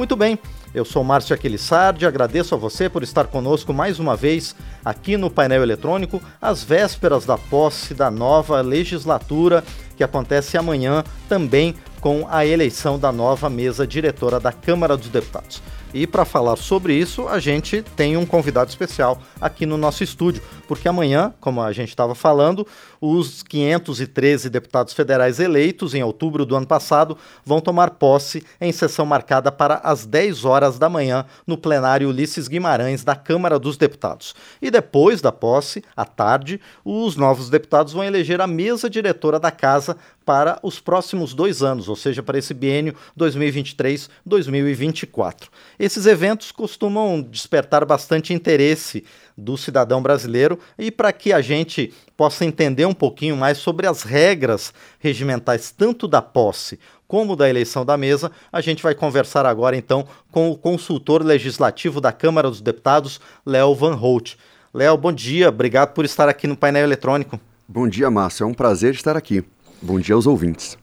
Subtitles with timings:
[0.00, 0.38] Muito bem,
[0.74, 5.28] eu sou Márcio Aquilissardi, agradeço a você por estar conosco mais uma vez aqui no
[5.30, 9.62] painel eletrônico, às vésperas da posse da nova legislatura
[9.98, 15.62] que acontece amanhã também com a eleição da nova mesa diretora da Câmara dos Deputados.
[15.92, 20.40] E para falar sobre isso, a gente tem um convidado especial aqui no nosso estúdio,
[20.68, 22.64] porque amanhã, como a gente estava falando,
[23.00, 29.04] os 513 deputados federais eleitos em outubro do ano passado vão tomar posse em sessão
[29.04, 34.32] marcada para as 10 horas da manhã no plenário Ulisses Guimarães da Câmara dos Deputados.
[34.62, 39.50] E depois da posse, à tarde, os novos deputados vão eleger a mesa diretora da
[39.50, 45.48] casa para os próximos dois anos, ou seja, para esse biênio 2023-2024.
[45.80, 49.02] Esses eventos costumam despertar bastante interesse
[49.34, 54.02] do cidadão brasileiro e para que a gente possa entender um pouquinho mais sobre as
[54.02, 59.74] regras regimentais tanto da posse como da eleição da mesa, a gente vai conversar agora
[59.74, 64.34] então com o consultor legislativo da Câmara dos Deputados, Léo Van Holt.
[64.74, 67.40] Léo, bom dia, obrigado por estar aqui no painel eletrônico.
[67.66, 69.42] Bom dia, Márcio, é um prazer estar aqui.
[69.80, 70.76] Bom dia aos ouvintes.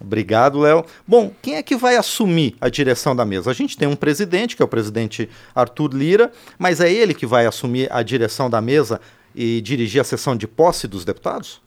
[0.00, 0.84] Obrigado, Léo.
[1.06, 3.50] Bom, quem é que vai assumir a direção da mesa?
[3.50, 7.26] A gente tem um presidente, que é o presidente Arthur Lira, mas é ele que
[7.26, 9.00] vai assumir a direção da mesa
[9.34, 11.60] e dirigir a sessão de posse dos deputados?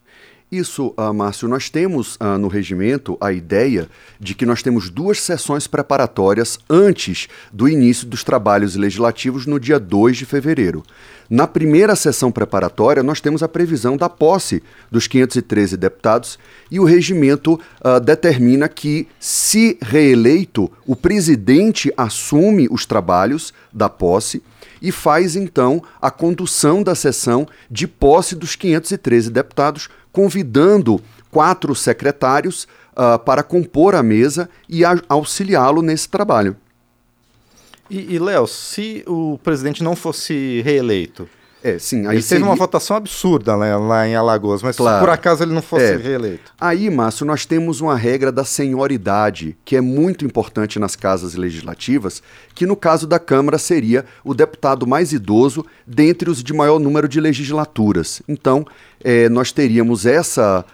[0.52, 3.88] Isso, uh, Márcio, nós temos uh, no regimento a ideia
[4.20, 9.80] de que nós temos duas sessões preparatórias antes do início dos trabalhos legislativos no dia
[9.80, 10.84] 2 de fevereiro.
[11.30, 16.38] Na primeira sessão preparatória, nós temos a previsão da posse dos 513 deputados
[16.70, 24.44] e o regimento uh, determina que, se reeleito, o presidente assume os trabalhos da posse
[24.82, 32.68] e faz então a condução da sessão de posse dos 513 deputados, convidando quatro secretários
[32.94, 36.56] uh, para compor a mesa e auxiliá-lo nesse trabalho.
[37.90, 41.30] E, e Léo, se o presidente não fosse reeleito,
[41.64, 42.08] é, sim.
[42.08, 42.44] Aí ele seria...
[42.44, 44.98] teve uma votação absurda lá, lá em Alagoas, mas claro.
[44.98, 45.96] se por acaso ele não fosse é.
[45.96, 46.52] reeleito.
[46.60, 52.24] Aí, Márcio, nós temos uma regra da senioridade, que é muito importante nas casas legislativas,
[52.56, 57.08] que no caso da Câmara seria o deputado mais idoso dentre os de maior número
[57.08, 58.22] de legislaturas.
[58.28, 58.66] Então,
[59.04, 60.66] é, nós teríamos essa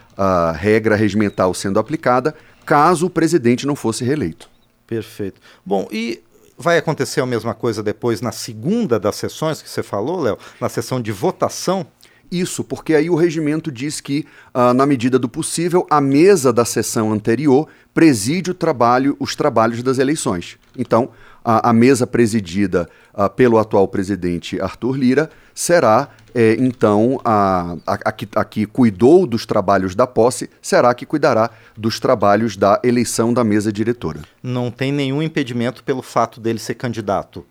[0.56, 2.34] regra regimental sendo aplicada
[2.66, 4.50] caso o presidente não fosse reeleito.
[4.88, 5.40] Perfeito.
[5.66, 6.22] Bom, e
[6.59, 10.40] Vai acontecer a mesma coisa depois na segunda das sessões que você falou, Léo?
[10.59, 11.85] Na sessão de votação?
[12.32, 16.66] Isso, porque aí o regimento diz que, uh, na medida do possível, a mesa da
[16.66, 20.58] sessão anterior preside o trabalho, os trabalhos das eleições.
[20.78, 21.10] Então,
[21.44, 27.94] a, a mesa presidida uh, pelo atual presidente Arthur Lira será, é, então, a, a,
[27.94, 32.80] a, que, a que cuidou dos trabalhos da posse, será que cuidará dos trabalhos da
[32.84, 34.20] eleição da mesa diretora.
[34.44, 37.46] Não tem nenhum impedimento pelo fato dele ser candidato?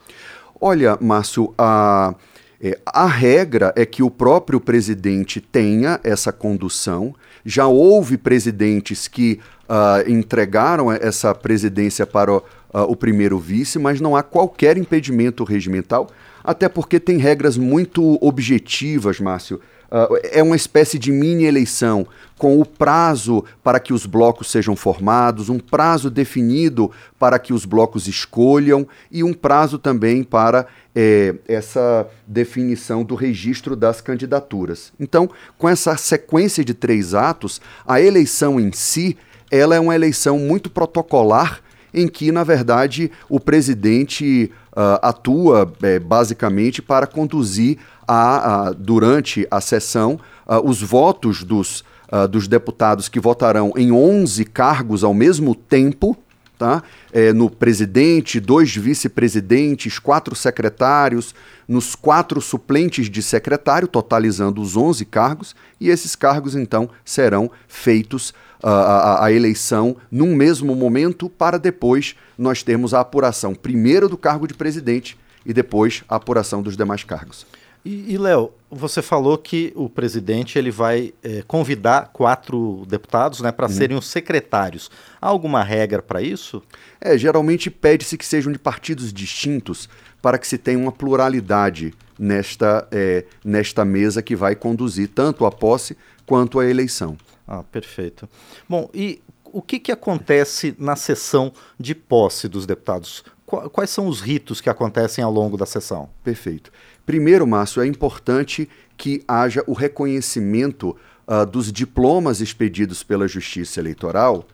[0.61, 2.15] Olha, Márcio, a.
[2.61, 7.15] É, a regra é que o próprio presidente tenha essa condução.
[7.45, 14.01] Já houve presidentes que uh, entregaram essa presidência para o, uh, o primeiro vice, mas
[14.01, 16.09] não há qualquer impedimento regimental,
[16.47, 19.61] até porque tem regras muito objetivas, Márcio.
[19.91, 22.07] Uh, é uma espécie de mini eleição,
[22.39, 27.65] com o prazo para que os blocos sejam formados, um prazo definido para que os
[27.65, 34.93] blocos escolham e um prazo também para é, essa definição do registro das candidaturas.
[34.99, 39.17] Então, com essa sequência de três atos, a eleição em si
[39.51, 41.61] ela é uma eleição muito protocolar
[41.97, 49.49] em que, na verdade, o presidente uh, atua é, basicamente para conduzir a, a, durante
[49.51, 51.81] a sessão uh, os votos dos,
[52.13, 56.15] uh, dos deputados que votarão em 11 cargos ao mesmo tempo.
[56.59, 56.83] Tá?
[57.13, 61.35] É, no presidente, dois vice-presidentes, quatro secretários,
[61.69, 68.33] nos quatro suplentes de secretário, totalizando os 11 cargos, e esses cargos então serão feitos
[68.63, 74.47] a, a, eleição num mesmo momento, para depois nós termos a apuração primeiro do cargo
[74.47, 77.47] de presidente e depois a apuração dos demais cargos.
[77.85, 83.53] E, e Léo, você falou que o presidente ele vai é, convidar quatro deputados né,
[83.53, 83.73] para uhum.
[83.73, 84.91] serem os secretários.
[85.21, 86.61] Há alguma regra para isso?
[87.01, 89.89] É, geralmente pede-se que sejam de partidos distintos
[90.21, 95.53] para que se tenha uma pluralidade nesta, é, nesta mesa que vai conduzir tanto a
[95.53, 95.97] posse
[96.27, 97.17] quanto a eleição.
[97.47, 98.29] Ah, perfeito.
[98.69, 103.25] Bom, e o que, que acontece na sessão de posse dos deputados?
[103.47, 106.09] Quais são os ritos que acontecem ao longo da sessão?
[106.25, 106.73] Perfeito.
[107.05, 110.97] Primeiro, Márcio, é importante que haja o reconhecimento
[111.27, 114.45] uh, dos diplomas expedidos pela Justiça Eleitoral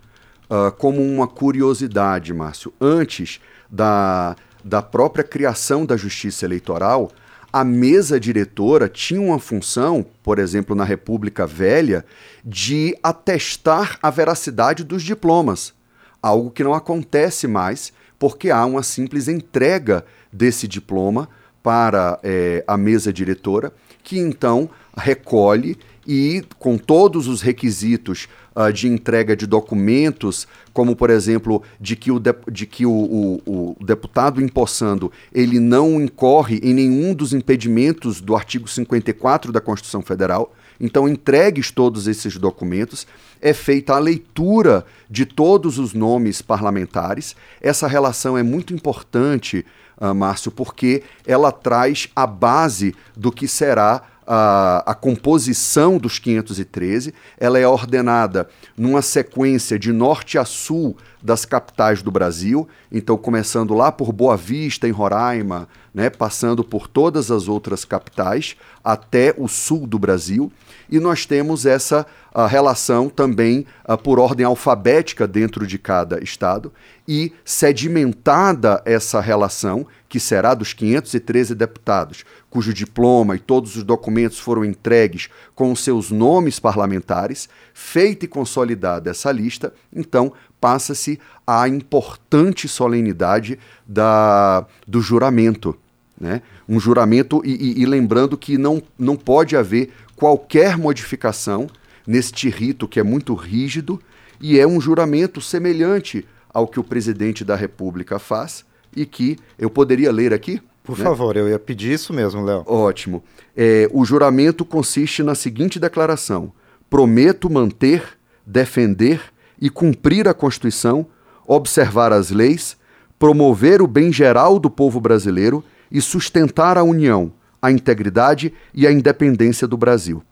[0.51, 2.73] uh, como uma curiosidade, Márcio.
[2.79, 3.41] Antes
[3.71, 7.11] da, da própria criação da justiça eleitoral,
[7.53, 12.05] a mesa diretora tinha uma função, por exemplo, na República Velha,
[12.43, 15.75] de atestar a veracidade dos diplomas,
[16.23, 21.29] algo que não acontece mais, porque há uma simples entrega desse diploma
[21.63, 23.73] para é, a mesa diretora,
[24.03, 31.11] que então recolhe e, com todos os requisitos uh, de entrega de documentos, como por
[31.11, 33.43] exemplo de que, o, de, de que o, o,
[33.81, 40.03] o, deputado empossando ele não incorre em nenhum dos impedimentos do artigo 54 da Constituição
[40.03, 40.55] Federal.
[40.81, 43.07] Então, entregues todos esses documentos,
[43.41, 47.37] é feita a leitura de todos os nomes parlamentares.
[47.61, 49.65] Essa relação é muito importante,
[50.01, 57.13] uh, Márcio, porque ela traz a base do que será a, a, composição dos 513,
[57.39, 63.75] ela é ordenada numa sequência de norte a sul das capitais do Brasil, então começando
[63.75, 69.47] lá por Boa Vista, em Roraima, né, passando por todas as outras capitais até o
[69.47, 70.53] sul do Brasil,
[70.91, 72.07] e nós temos essa
[72.49, 73.67] relação também
[74.03, 76.73] por ordem alfabética dentro de cada estado,
[77.07, 84.39] e sedimentada essa relação, que será dos 513 deputados, cujo diploma e todos os documentos
[84.39, 90.31] foram entregues com seus nomes parlamentares, feita e consolidada essa lista, então
[90.61, 95.75] passa-se a importante solenidade da, do juramento.
[96.21, 96.43] Né?
[96.69, 101.67] Um juramento, e, e, e lembrando que não, não pode haver qualquer modificação
[102.07, 103.99] neste rito que é muito rígido
[104.39, 108.63] e é um juramento semelhante ao que o presidente da República faz
[108.95, 110.61] e que eu poderia ler aqui.
[110.83, 111.05] Por né?
[111.05, 112.65] favor, eu ia pedir isso mesmo, Léo.
[112.67, 113.23] Ótimo.
[113.57, 116.53] É, o juramento consiste na seguinte declaração:
[116.91, 119.21] prometo manter, defender
[119.61, 121.07] e cumprir a Constituição,
[121.47, 122.77] observar as leis,
[123.19, 128.93] promover o bem geral do povo brasileiro e sustentar a união, a integridade e a
[128.93, 130.23] independência do Brasil.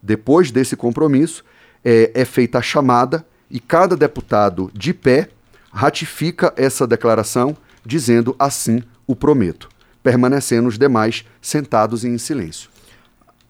[0.00, 1.44] Depois desse compromisso,
[1.84, 5.28] é, é feita a chamada e cada deputado, de pé,
[5.72, 7.56] ratifica essa declaração,
[7.90, 9.68] dizendo assim o prometo,
[10.00, 12.70] permanecendo os demais sentados em silêncio.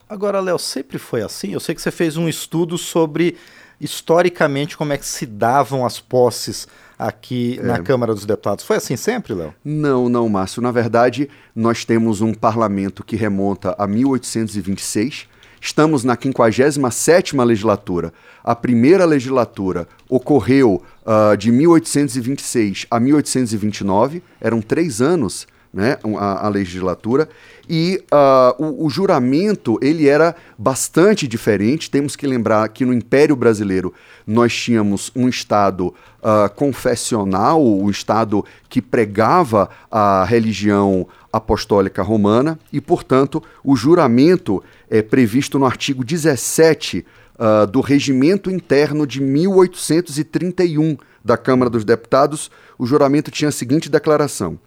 [0.08, 1.52] Agora, Léo, sempre foi assim?
[1.52, 3.36] Eu sei que você fez um estudo sobre
[3.78, 6.66] historicamente como é que se davam as posses
[6.98, 7.62] aqui é.
[7.62, 8.64] na Câmara dos Deputados.
[8.64, 9.54] Foi assim sempre, Léo?
[9.64, 10.62] Não, não, Márcio.
[10.62, 15.28] Na verdade, nós temos um parlamento que remonta a 1826.
[15.60, 18.12] Estamos na 57ª legislatura.
[18.42, 24.22] A primeira legislatura ocorreu uh, de 1826 a 1829.
[24.40, 27.28] Eram três anos né, a, a legislatura,
[27.68, 31.90] e uh, o, o, juramento ele era bastante diferente.
[31.90, 33.94] Temos que lembrar que no Império Brasileiro
[34.26, 42.80] nós tínhamos um Estado uh, confessional, um Estado que pregava a religião apostólica romana, e,
[42.80, 47.06] portanto, o juramento é previsto no artigo 17
[47.38, 52.50] uh, do Regimento Interno de 1831 da Câmara dos Deputados.
[52.78, 54.58] O juramento tinha a seguinte declaração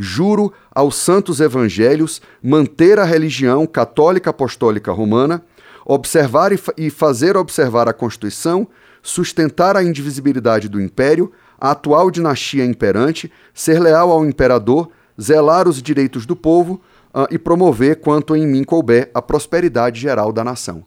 [0.00, 5.44] juro aos santos evangelhos manter a religião católica apostólica romana,
[5.84, 8.66] observar e, e fazer observar a Constituição,
[9.02, 11.30] sustentar a indivisibilidade do império,
[11.60, 14.90] a atual dinastia imperante, ser leal ao imperador,
[15.20, 16.80] zelar os direitos do povo
[17.14, 20.84] uh, e promover, quanto em mim couber, a prosperidade geral da nação.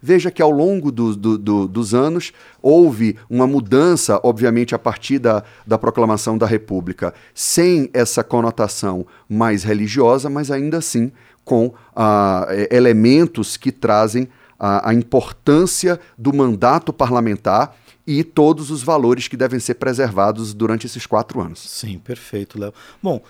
[0.00, 2.30] Veja que ao longo do, do, do, dos anos
[2.60, 9.64] houve uma mudança, obviamente, a partir da, da proclamação da República, sem essa conotação mais
[9.64, 11.10] religiosa, mas ainda assim
[11.42, 17.74] com ah, elementos que trazem a, a importância do mandato parlamentar
[18.06, 21.60] e todos os valores que devem ser preservados durante esses quatro anos.
[21.60, 22.74] Sim, perfeito, Léo.
[23.02, 23.22] Bom,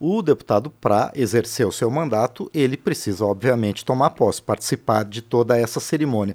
[0.00, 5.58] o deputado, para exercer o seu mandato, ele precisa, obviamente, tomar posse, participar de toda
[5.58, 6.34] essa cerimônia.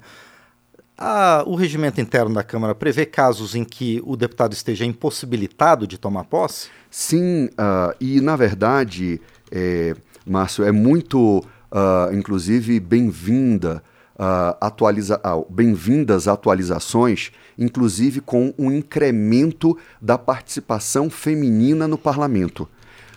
[0.96, 5.98] A, o regimento interno da Câmara prevê casos em que o deputado esteja impossibilitado de
[5.98, 6.68] tomar posse?
[6.88, 9.20] Sim, uh, e na verdade,
[9.50, 13.82] é, Márcio, é muito, uh, inclusive, bem-vinda.
[14.14, 15.20] Uh, atualiza
[15.50, 22.66] bem-vindas atualizações, inclusive com um incremento da participação feminina no parlamento.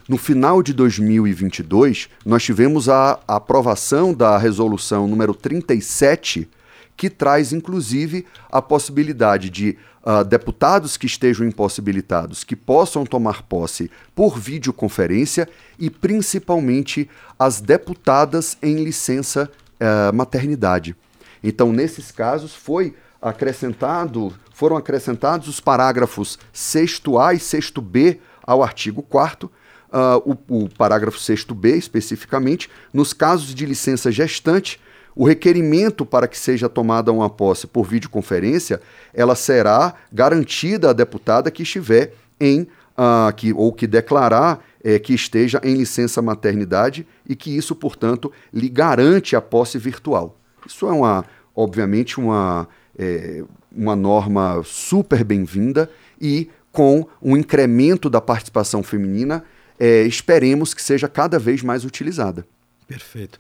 [0.09, 6.49] No final de 2022, nós tivemos a, aprovação da resolução número 37,
[6.97, 13.91] que traz inclusive a possibilidade de uh, deputados que estejam impossibilitados que possam tomar posse
[14.15, 15.47] por videoconferência
[15.77, 19.47] e principalmente as deputadas em licença
[19.79, 20.95] uh, maternidade.
[21.43, 29.51] Então, nesses casos, foi acrescentado, foram acrescentados os parágrafos 6A e 6B ao artigo 4
[29.91, 34.79] uh, o, o parágrafo 6b, especificamente, nos casos de licença gestante,
[35.15, 38.81] o requerimento para que seja tomada uma posse por videoconferência,
[39.13, 45.13] ela será garantida à deputada que estiver em, uh, que, ou que declarar é, que
[45.13, 50.38] esteja em licença maternidade e que isso, portanto, lhe garante a posse virtual.
[50.65, 52.67] Isso é uma, obviamente, uma,
[52.98, 53.43] é,
[53.75, 59.43] uma norma super bem-vinda e com um incremento da participação feminina,
[59.79, 62.45] é, esperemos que seja cada vez mais utilizada.
[62.89, 63.38] Perfeito.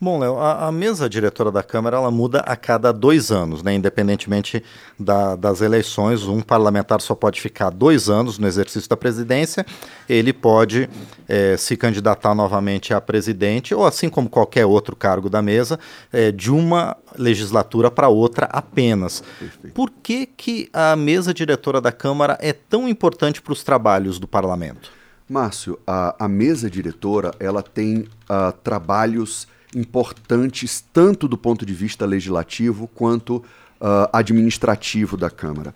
[0.00, 3.74] Bom, Léo, a, a, mesa diretora da Câmara ela muda a cada dois anos, né?
[3.74, 4.62] independentemente
[4.96, 6.22] da, das eleições.
[6.22, 9.66] Um parlamentar só pode ficar dois anos no exercício da presidência,
[10.08, 10.88] ele pode
[11.28, 15.80] é, se candidatar novamente a presidente, ou assim como qualquer outro cargo da mesa,
[16.12, 19.24] é, de uma legislatura para outra apenas.
[19.36, 19.74] Perfeito.
[19.74, 24.28] Por que, que a mesa diretora da Câmara é tão importante para os trabalhos do
[24.28, 25.01] parlamento?
[25.32, 32.04] Márcio, a, a mesa diretora ela tem uh, trabalhos importantes tanto do ponto de vista
[32.04, 35.74] legislativo quanto uh, administrativo da Câmara.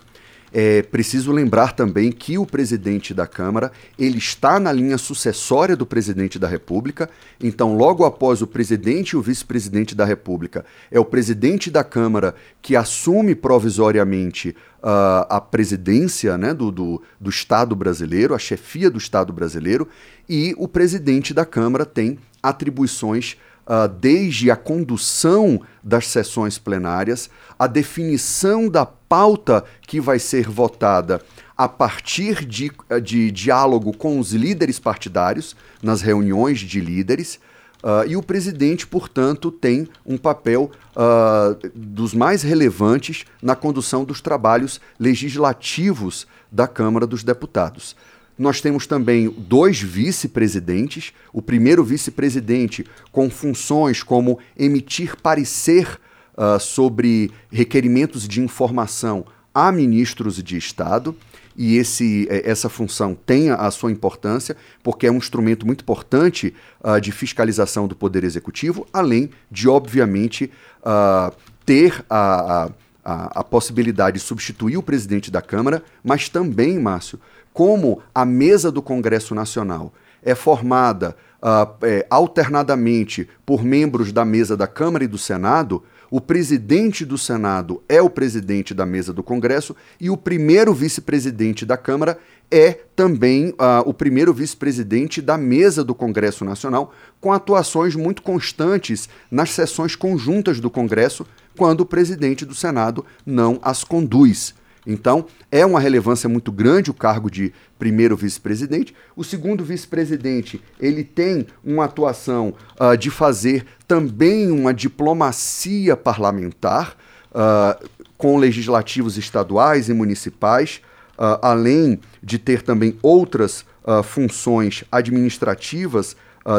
[0.52, 5.84] É preciso lembrar também que o presidente da Câmara ele está na linha sucessória do
[5.84, 7.10] presidente da República.
[7.40, 12.34] Então, logo após o presidente e o vice-presidente da República, é o presidente da Câmara
[12.62, 18.98] que assume provisoriamente uh, a presidência né, do, do, do Estado brasileiro, a chefia do
[18.98, 19.88] Estado brasileiro,
[20.28, 23.36] e o presidente da Câmara tem atribuições
[23.66, 31.20] uh, desde a condução das sessões plenárias, a definição da pauta que vai ser votada
[31.56, 32.70] a partir de,
[33.02, 37.38] de diálogo com os líderes partidários, nas reuniões de líderes,
[37.87, 44.20] Uh, e o presidente, portanto, tem um papel uh, dos mais relevantes na condução dos
[44.20, 47.94] trabalhos legislativos da Câmara dos Deputados.
[48.38, 51.12] Nós temos também dois vice-presidentes.
[51.33, 55.99] O primeiro vice-presidente com funções como emitir parecer
[56.37, 59.25] uh, sobre requerimentos de informação
[59.55, 61.16] a ministros de Estado.
[61.57, 66.52] E esse, eh, essa função tem a sua importância, porque é um instrumento muito importante
[66.85, 70.52] uh, de fiscalização do Poder Executivo, além de, obviamente,
[70.83, 72.69] uh, ter a,
[73.02, 77.19] a, a possibilidade de substituir o presidente da Câmara, mas também, Márcio,
[77.56, 79.90] como a mesa do Congresso Nacional
[80.22, 86.20] é formada uh, é, alternadamente por membros da mesa da Câmara e do Senado, o
[86.20, 91.78] presidente do Senado é o presidente da mesa do Congresso e o primeiro vice-presidente da
[91.78, 92.18] Câmara
[92.50, 99.08] é também uh, o primeiro vice-presidente da mesa do Congresso Nacional, com atuações muito constantes
[99.30, 104.54] nas sessões conjuntas do Congresso, quando o presidente do Senado não as conduz.
[104.87, 108.95] Então, é uma relevância muito grande o cargo de primeiro vice-presidente.
[109.16, 116.97] O segundo vice-presidente, ele tem uma atuação uh, de fazer também uma diplomacia parlamentar
[117.33, 120.81] uh, com legislativos estaduais e municipais,
[121.19, 123.64] uh, além de ter também outras
[124.02, 126.16] funções administrativas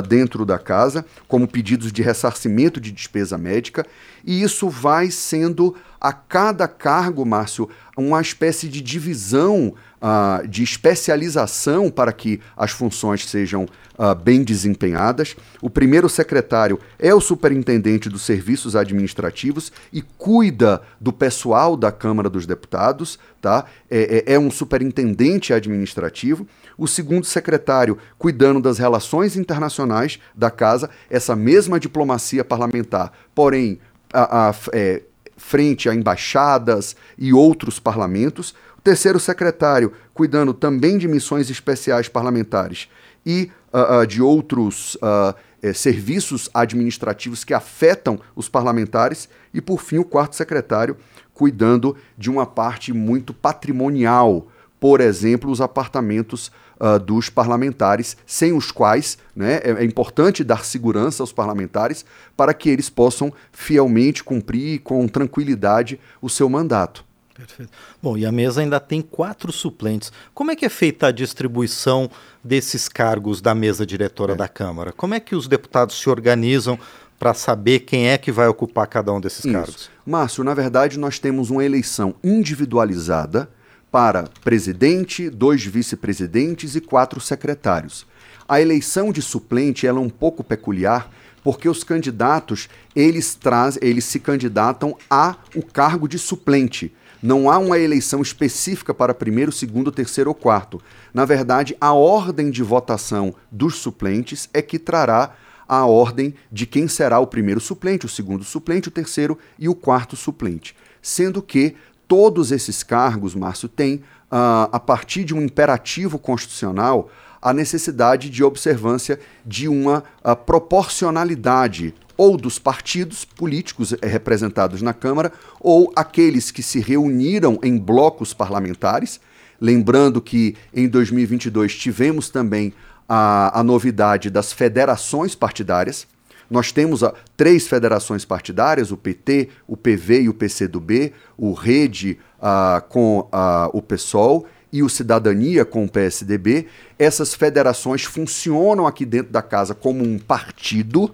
[0.07, 3.85] dentro da casa, como pedidos de ressarcimento de despesa médica,
[4.27, 11.89] e isso vai sendo a cada cargo, Márcio, uma espécie de divisão, uh, de especialização
[11.89, 13.65] para que as funções sejam
[13.97, 15.35] uh, bem desempenhadas.
[15.61, 22.29] O primeiro secretário é o superintendente dos serviços administrativos e cuida do pessoal da Câmara
[22.29, 23.65] dos Deputados, tá?
[23.89, 26.45] é, é, é um superintendente administrativo
[26.77, 33.79] o segundo secretário cuidando das relações internacionais da casa, essa mesma diplomacia parlamentar, porém,
[34.13, 35.03] a, a, é,
[35.35, 38.55] frente a embaixadas e outros parlamentos.
[38.77, 42.87] O terceiro secretário cuidando também de missões especiais parlamentares
[43.25, 45.35] e uh, uh, de outros uh,
[45.73, 49.27] serviços administrativos que afetam os parlamentares.
[49.53, 50.97] E, por fim, o quarto secretário
[51.33, 54.47] cuidando de uma parte muito patrimonial,
[54.79, 60.63] por exemplo, os apartamentos uh, dos parlamentares, sem os quais né, é, é, importante dar
[60.63, 62.05] segurança aos parlamentares
[62.35, 67.05] para que eles possam fielmente cumprir com tranquilidade o seu mandato.
[67.33, 67.71] Perfeito.
[68.01, 70.11] Bom, e a mesa ainda tem quatro suplentes.
[70.33, 72.09] Como é que é feita a distribuição
[72.43, 74.35] desses cargos da mesa diretora é.
[74.35, 74.91] da Câmara?
[74.91, 76.79] Como é que os deputados se organizam
[77.19, 79.53] para saber quem é que vai ocupar cada um desses Isso.
[79.53, 79.89] cargos?
[80.03, 83.47] Márcio, na verdade, nós temos uma eleição individualizada
[83.97, 88.05] para presidente, dois vice-presidentes e quatro secretários.
[88.47, 91.11] A eleição de suplente é um pouco peculiar
[91.43, 96.93] porque os candidatos eles traz, eles se candidatam a o cargo de suplente.
[97.23, 100.79] Não há uma eleição específica para primeiro, segundo, terceiro ou quarto.
[101.11, 105.33] Na verdade, a ordem de votação dos suplentes é que trará
[105.67, 109.73] a ordem de quem será o primeiro suplente, o segundo suplente, o terceiro e o
[109.73, 110.75] quarto suplente.
[111.01, 111.75] Sendo que
[112.07, 113.95] todos esses cargos, Márcio, têm,
[114.31, 117.09] uh, a partir de um imperativo constitucional,
[117.41, 124.91] a necessidade de observância de uma uh, proporcionalidade ou dos partidos políticos eh, representados na
[124.91, 129.19] Câmara ou aqueles que se reuniram em blocos parlamentares.
[129.61, 132.73] Lembrando que em 2022 tivemos também
[133.07, 136.07] a, a novidade das federações partidárias.
[136.49, 142.17] Nós temos a, três federações partidárias, o PT, o PV e o PCdoB, o Rede
[142.41, 146.67] a, com a, o PSOL e o Cidadania com o PSDB.
[146.97, 151.13] Essas federações funcionam aqui dentro da casa como um partido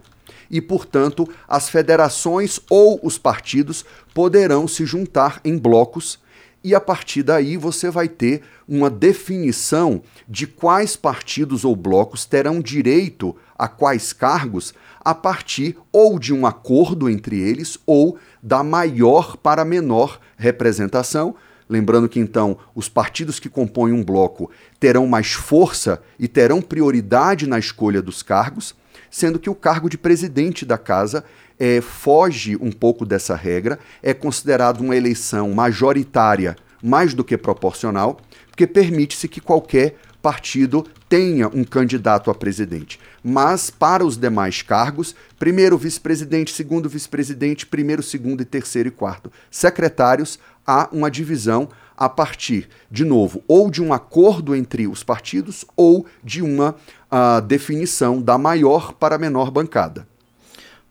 [0.49, 6.19] e, portanto, as federações ou os partidos poderão se juntar em blocos
[6.63, 12.61] e a partir daí você vai ter uma definição de quais partidos ou blocos terão
[12.61, 19.35] direito a quais cargos a partir ou de um acordo entre eles ou da maior
[19.35, 21.35] para menor representação.
[21.67, 27.47] Lembrando que então os partidos que compõem um bloco terão mais força e terão prioridade
[27.47, 28.75] na escolha dos cargos,
[29.09, 31.23] sendo que o cargo de presidente da casa
[31.59, 38.19] é, foge um pouco dessa regra, é considerado uma eleição majoritária mais do que proporcional,
[38.49, 42.99] porque permite-se que qualquer partido tenha um candidato a presidente.
[43.21, 49.31] Mas para os demais cargos, primeiro vice-presidente, segundo vice-presidente, primeiro, segundo e terceiro e quarto
[49.51, 55.65] secretários, há uma divisão a partir, de novo, ou de um acordo entre os partidos
[55.75, 56.71] ou de uma
[57.11, 60.07] uh, definição da maior para a menor bancada.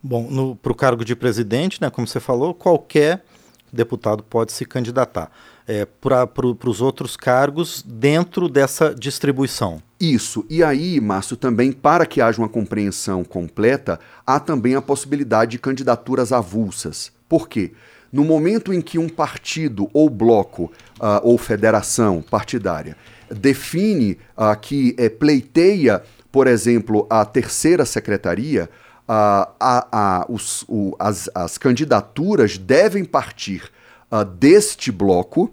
[0.02, 3.24] Bom, para o cargo de presidente, né, como você falou, qualquer
[3.72, 5.30] deputado pode se candidatar
[5.66, 6.28] é, para
[6.66, 9.82] os outros cargos dentro dessa distribuição.
[9.98, 10.44] Isso.
[10.50, 15.58] E aí, Márcio, também para que haja uma compreensão completa, há também a possibilidade de
[15.58, 17.12] candidaturas avulsas.
[17.28, 17.72] Por quê?
[18.12, 20.64] No momento em que um partido ou bloco
[21.00, 22.96] uh, ou federação partidária
[23.30, 28.68] define uh, que é, pleiteia, por exemplo, a terceira secretaria,
[29.08, 33.70] a, a, os, o, as, as candidaturas devem partir
[34.10, 35.52] uh, deste bloco.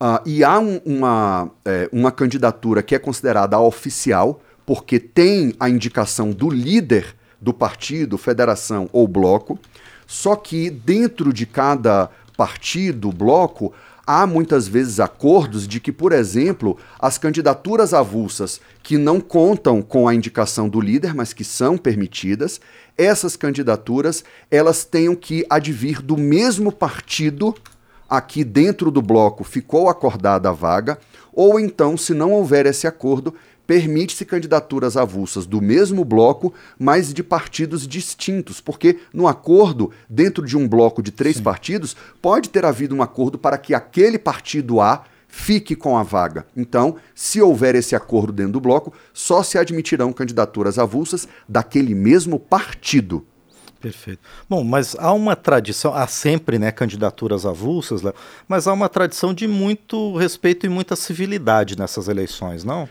[0.00, 5.68] Uh, e há um, uma, é, uma candidatura que é considerada oficial, porque tem a
[5.68, 9.58] indicação do líder do partido, federação ou bloco.
[10.06, 13.74] Só que dentro de cada partido, bloco,
[14.10, 20.08] há muitas vezes acordos de que, por exemplo, as candidaturas avulsas que não contam com
[20.08, 22.60] a indicação do líder, mas que são permitidas,
[22.98, 27.54] essas candidaturas elas tenham que advir do mesmo partido
[28.08, 30.98] aqui dentro do bloco ficou acordada a vaga,
[31.32, 33.32] ou então, se não houver esse acordo,
[33.70, 40.58] permite-se candidaturas avulsas do mesmo bloco, mas de partidos distintos, porque no acordo, dentro de
[40.58, 41.44] um bloco de três Sim.
[41.44, 46.44] partidos, pode ter havido um acordo para que aquele partido A fique com a vaga.
[46.56, 52.40] Então, se houver esse acordo dentro do bloco, só se admitirão candidaturas avulsas daquele mesmo
[52.40, 53.24] partido.
[53.80, 54.18] Perfeito.
[54.48, 58.14] Bom, mas há uma tradição, há sempre né, candidaturas avulsas, Léo,
[58.48, 62.88] mas há uma tradição de muito respeito e muita civilidade nessas eleições, não?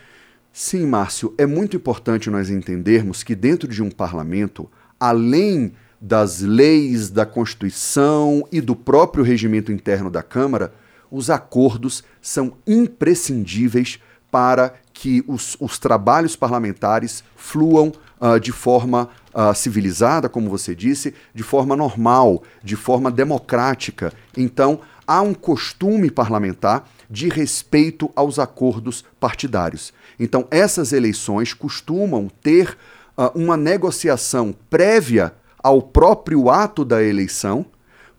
[0.52, 1.34] Sim, Márcio.
[1.38, 8.48] É muito importante nós entendermos que dentro de um parlamento, além das leis, da Constituição
[8.52, 10.74] e do próprio regimento interno da Câmara,
[11.12, 14.00] os acordos são imprescindíveis
[14.32, 21.14] para que os, os trabalhos parlamentares fluam uh, de forma uh, civilizada, como você disse,
[21.34, 24.14] de forma normal, de forma democrática.
[24.38, 29.92] Então, há um costume parlamentar de respeito aos acordos partidários.
[30.20, 32.78] Então, essas eleições costumam ter
[33.18, 37.66] uh, uma negociação prévia ao próprio ato da eleição,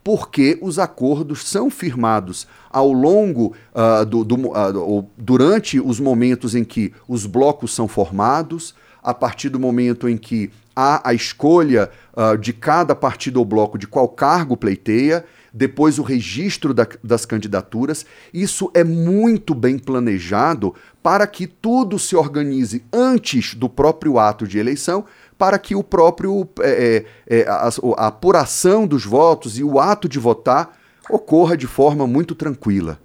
[0.02, 6.64] porque os acordos são firmados ao longo uh, do, do uh, durante os momentos em
[6.64, 12.36] que os blocos são formados, a partir do momento em que há a escolha uh,
[12.36, 18.06] de cada partido ou bloco de qual cargo pleiteia, depois o registro da, das candidaturas.
[18.32, 24.58] Isso é muito bem planejado para que tudo se organize antes do próprio ato de
[24.58, 25.04] eleição,
[25.36, 30.18] para que o próprio é, é, a, a apuração dos votos e o ato de
[30.18, 30.78] votar
[31.08, 32.98] ocorra de forma muito tranquila.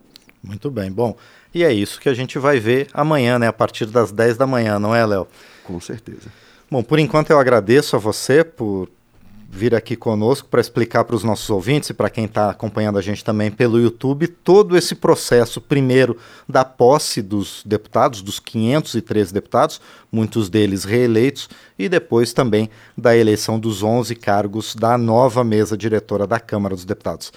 [0.44, 0.92] Muito bem.
[0.92, 1.16] Bom,
[1.54, 4.46] e é isso que a gente vai ver amanhã, né, a partir das 10 da
[4.46, 5.28] manhã, não é, Léo?
[5.64, 6.30] Com certeza.
[6.70, 8.90] Bom, por enquanto eu agradeço a você por
[9.56, 13.02] vir aqui conosco para explicar para os nossos ouvintes e para quem está acompanhando a
[13.02, 16.18] gente também pelo YouTube todo esse processo, primeiro,
[16.50, 19.80] da posse dos deputados, dos 513 deputados,
[20.12, 21.48] muitos deles reeleitos,
[21.80, 26.84] e depois também da eleição dos 11 cargos da nova mesa diretora da Câmara dos
[26.84, 27.32] Deputados.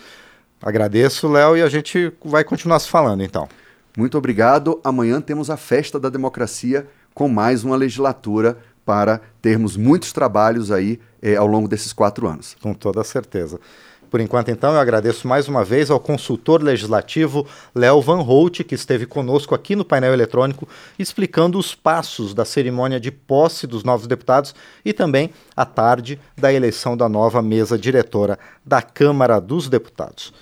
[0.61, 3.49] Agradeço, Léo, e a gente vai continuar se falando então.
[3.97, 4.81] Muito obrigado.
[4.83, 10.99] Amanhã temos a festa da democracia com mais uma legislatura para termos muitos trabalhos aí
[11.21, 12.57] eh, ao longo desses quatro anos.
[12.63, 13.61] Com toda certeza.
[14.11, 18.75] Por enquanto, então, eu agradeço mais uma vez ao consultor legislativo Léo Van Holt, que
[18.75, 20.67] esteve conosco aqui no painel eletrônico,
[20.99, 26.51] explicando os passos da cerimônia de posse dos novos deputados e também a tarde da
[26.51, 30.33] eleição da nova mesa diretora da Câmara dos Deputados.